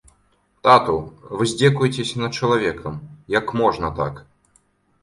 [0.67, 0.95] Тату,
[1.41, 2.99] вы здзекуецеся над чалавекам,
[3.39, 4.25] як можна так.